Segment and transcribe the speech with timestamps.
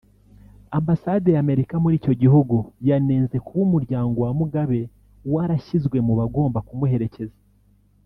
[0.77, 2.55] Ambasade ya Amerika muri icyo gihugu
[2.87, 4.79] yanenze kuba Umuryango wa Mugabe
[5.33, 7.37] warashyizwe mu bagomba kumuherekeza